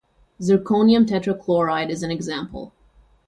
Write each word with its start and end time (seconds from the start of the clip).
Zirconium 0.39 1.05
tetrachloride 1.05 1.91
is 1.91 2.01
an 2.01 2.09
example. 2.09 2.73